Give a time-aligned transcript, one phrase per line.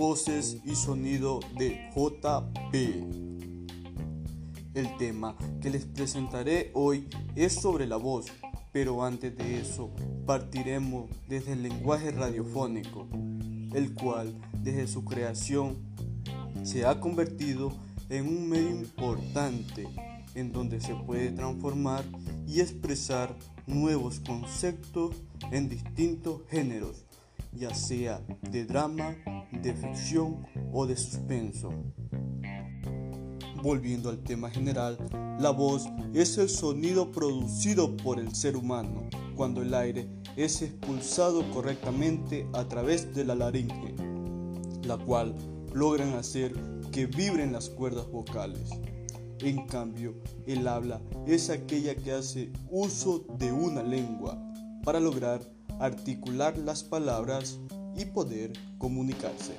[0.00, 2.74] voces y sonido de JP.
[4.72, 7.06] El tema que les presentaré hoy
[7.36, 8.24] es sobre la voz,
[8.72, 9.90] pero antes de eso
[10.24, 13.08] partiremos desde el lenguaje radiofónico,
[13.74, 15.76] el cual desde su creación
[16.62, 17.70] se ha convertido
[18.08, 19.86] en un medio importante
[20.34, 22.06] en donde se puede transformar
[22.46, 23.36] y expresar
[23.66, 25.14] nuevos conceptos
[25.52, 27.04] en distintos géneros,
[27.52, 29.16] ya sea de drama,
[29.52, 31.72] de ficción o de suspenso.
[33.62, 34.96] Volviendo al tema general,
[35.38, 41.50] la voz es el sonido producido por el ser humano cuando el aire es expulsado
[41.50, 43.94] correctamente a través de la laringe,
[44.84, 45.34] la cual
[45.74, 46.54] logran hacer
[46.90, 48.70] que vibren las cuerdas vocales.
[49.40, 50.14] En cambio,
[50.46, 54.38] el habla es aquella que hace uso de una lengua
[54.84, 55.40] para lograr
[55.80, 57.58] articular las palabras
[57.96, 59.54] y poder comunicarse.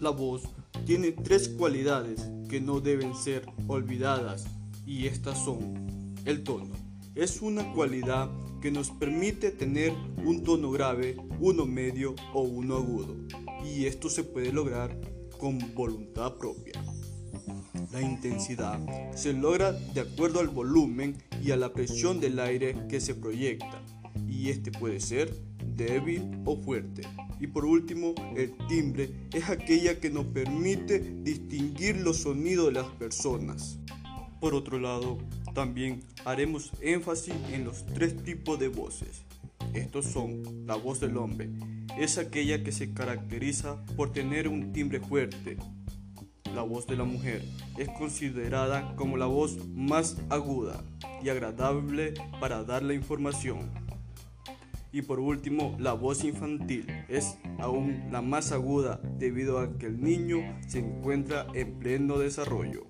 [0.00, 0.42] La voz
[0.84, 4.46] tiene tres cualidades que no deben ser olvidadas
[4.84, 6.74] y estas son el tono.
[7.14, 9.92] Es una cualidad que nos permite tener
[10.24, 13.14] un tono grave, uno medio o uno agudo
[13.64, 14.98] y esto se puede lograr
[15.38, 16.82] con voluntad propia.
[17.92, 18.80] La intensidad
[19.14, 23.82] se logra de acuerdo al volumen y a la presión del aire que se proyecta,
[24.36, 25.34] y este puede ser
[25.76, 27.02] débil o fuerte.
[27.40, 32.86] Y por último, el timbre es aquella que nos permite distinguir los sonidos de las
[32.86, 33.78] personas.
[34.40, 35.18] Por otro lado,
[35.54, 39.22] también haremos énfasis en los tres tipos de voces.
[39.72, 41.50] Estos son la voz del hombre,
[41.98, 45.56] es aquella que se caracteriza por tener un timbre fuerte,
[46.56, 47.44] la voz de la mujer
[47.76, 50.82] es considerada como la voz más aguda
[51.22, 53.70] y agradable para dar la información.
[54.96, 60.02] Y por último, la voz infantil es aún la más aguda debido a que el
[60.02, 62.86] niño se encuentra en pleno desarrollo.